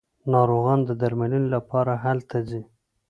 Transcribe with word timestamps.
ناروغان 0.33 0.79
د 0.85 0.91
درملنې 1.01 1.41
لپاره 1.55 1.93
هلته 2.03 2.37
ځي. 2.49 2.61